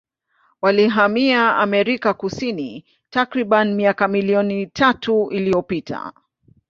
Walihamia 0.61 1.55
Amerika 1.57 2.13
Kusini 2.13 2.85
takribani 3.09 3.73
miaka 3.75 4.07
milioni 4.07 4.67
tatu 4.67 5.29
iliyopita. 5.31 6.13